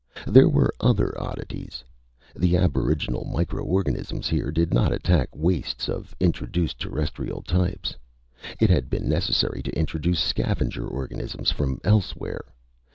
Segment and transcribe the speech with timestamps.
[0.25, 1.83] There were other oddities.
[2.35, 7.95] The aboriginal microorganisms here did not attack wastes of introduced terrestrial types.
[8.59, 12.45] It had been necessary to introduce scavenger organisms from elsewhere.